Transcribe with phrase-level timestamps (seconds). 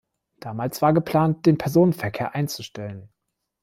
[0.39, 3.09] Damals war geplant, den Personenverkehr einzustellen.